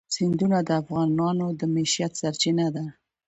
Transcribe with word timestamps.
سیندونه 0.15 0.57
د 0.67 0.69
افغانانو 0.81 1.47
د 1.59 1.61
معیشت 1.73 2.11
سرچینه 2.21 2.67
ده. 2.75 2.85